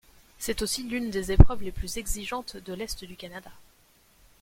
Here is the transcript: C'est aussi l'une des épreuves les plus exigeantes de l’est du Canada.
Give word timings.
C'est 0.39 0.63
aussi 0.63 0.81
l'une 0.81 1.11
des 1.11 1.31
épreuves 1.31 1.61
les 1.61 1.71
plus 1.71 1.99
exigeantes 1.99 2.57
de 2.57 2.73
l’est 2.73 3.05
du 3.05 3.15
Canada. 3.15 3.51